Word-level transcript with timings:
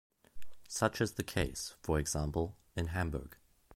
Such 0.67 0.99
is 0.99 1.11
the 1.13 1.21
case, 1.23 1.75
for 1.79 1.99
example, 1.99 2.57
in 2.75 2.87
Hamburg. 2.87 3.37